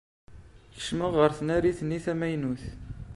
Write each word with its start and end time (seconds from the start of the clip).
Kecmeɣ 0.75 1.11
ɣer 1.17 1.31
tnarit-nni 1.39 1.99
tamaynut. 2.05 2.63